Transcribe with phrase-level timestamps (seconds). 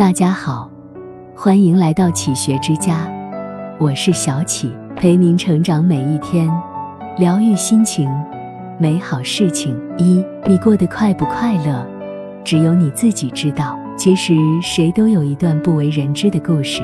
[0.00, 0.70] 大家好，
[1.36, 3.06] 欢迎来到启学之家，
[3.78, 6.50] 我是小启，陪您成长每一天，
[7.18, 8.10] 疗愈心情，
[8.78, 9.78] 美好事情。
[9.98, 11.86] 一，你过得快不快乐，
[12.42, 13.78] 只有你自己知道。
[13.94, 14.32] 其实
[14.62, 16.80] 谁都有一段不为人知的故事，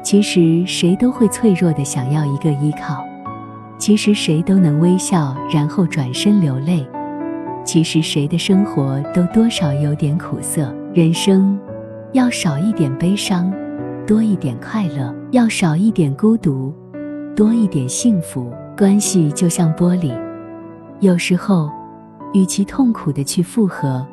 [0.00, 3.04] 其实谁都会脆弱的想要一个依靠，
[3.76, 6.86] 其实谁都能微笑然后转身流泪，
[7.64, 10.72] 其实谁的生活都多少有点苦涩。
[10.94, 11.58] 人生。
[12.12, 13.52] 要少一点悲伤，
[14.04, 16.74] 多一点快乐；要少一点孤独，
[17.36, 18.52] 多一点幸福。
[18.76, 20.18] 关系就像玻璃，
[21.00, 21.70] 有时候，
[22.32, 24.04] 与其痛苦的去复合，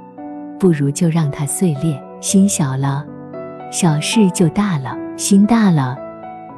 [0.60, 2.00] 不如就让它碎裂。
[2.20, 3.06] 心小了，
[3.72, 5.98] 小事就大了；心大了，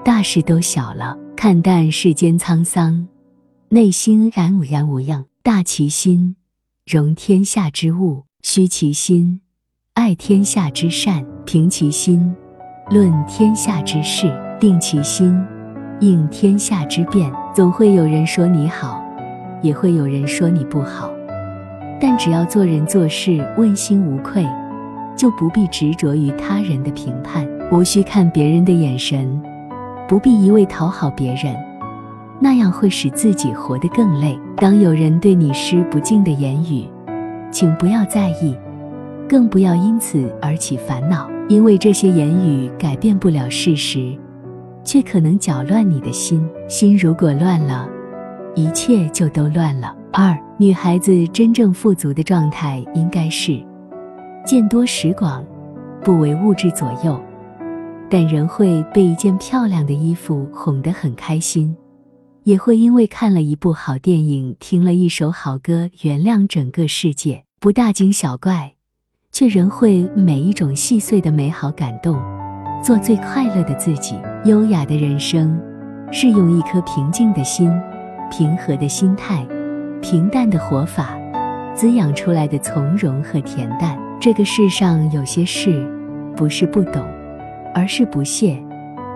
[0.04, 1.18] 大事都小了。
[1.36, 3.08] 看淡世间沧桑，
[3.70, 5.26] 内心然无然无恙。
[5.42, 6.36] 大其心，
[6.86, 9.40] 容天下之物；虚其心。
[10.00, 12.34] 爱天下之善，平其心；
[12.90, 15.36] 论天下之事，定其心；
[16.00, 17.30] 应天下之变。
[17.54, 19.04] 总会有人说你好，
[19.62, 21.12] 也会有人说你不好。
[22.00, 24.48] 但只要做人做事问心无愧，
[25.18, 29.30] 就不必执着于他人的评判，无需看别人的眼神，
[30.08, 31.54] 不必一味讨好别人，
[32.40, 34.40] 那样会使自己活得更累。
[34.56, 36.88] 当有人对你施不敬的言语，
[37.52, 38.56] 请不要在意。
[39.30, 44.18] 更不要因此而起烦恼，因为这些言语改变不了事实，
[44.84, 46.50] 却可能搅乱你的心。
[46.68, 47.88] 心如果乱了，
[48.56, 49.96] 一切就都乱了。
[50.12, 53.64] 二，女孩子真正富足的状态应该是
[54.44, 55.46] 见多识广，
[56.04, 57.22] 不为物质左右，
[58.10, 61.78] 但仍会被一件漂亮的衣服哄得很开心，
[62.46, 68.79] 也会因为看了一部好电影、听了一首好歌，原谅整个世界，不大惊小怪。
[69.32, 72.20] 却仍会每一种细碎的美好感动，
[72.84, 74.16] 做最快乐的自己。
[74.46, 75.60] 优雅的人生，
[76.12, 77.72] 是用一颗平静的心、
[78.32, 79.46] 平和的心态、
[80.02, 81.18] 平淡的活法，
[81.74, 83.98] 滋养出来的从容和恬淡。
[84.20, 85.86] 这个世上有些事，
[86.36, 87.06] 不是不懂，
[87.74, 88.62] 而是不屑，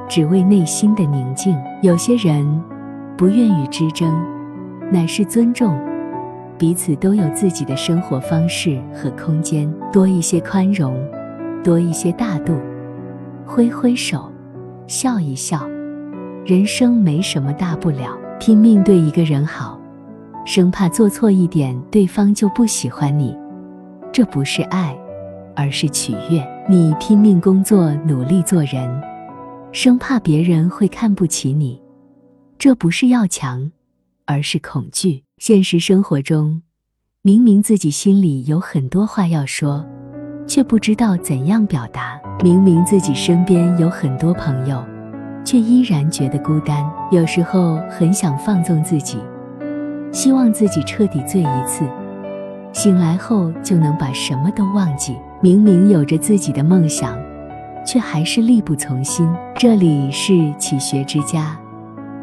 [0.07, 1.57] 只为内心的宁静。
[1.81, 2.61] 有些人，
[3.17, 4.13] 不愿与之争，
[4.91, 5.77] 乃是尊重。
[6.57, 10.95] 彼此都有自己的生活方式和空间，多一些宽容，
[11.63, 12.57] 多一些大度，
[13.45, 14.31] 挥挥手，
[14.87, 15.67] 笑一笑，
[16.45, 18.17] 人生没什么大不了。
[18.39, 19.79] 拼命对一个人好，
[20.45, 23.37] 生怕做错一点，对方就不喜欢你，
[24.11, 24.95] 这不是爱，
[25.55, 26.45] 而是取悦。
[26.69, 29.01] 你拼命工作，努力做人，
[29.71, 31.81] 生怕别人会看不起你，
[32.57, 33.71] 这不是要强，
[34.25, 35.23] 而是恐惧。
[35.37, 36.61] 现实生活中，
[37.21, 39.85] 明明自己心里有很多话要说，
[40.47, 44.83] 却不知道怎样表达；明明自己身边有很多朋友，
[45.45, 46.89] 却依然觉得孤单。
[47.11, 49.17] 有时候很想放纵自己，
[50.11, 51.85] 希望自己彻底醉一次，
[52.71, 55.15] 醒来后就能把什么都忘记。
[55.41, 57.17] 明明有着自己的梦想，
[57.85, 59.27] 却还是力不从心。
[59.57, 61.59] 这里是启学之家，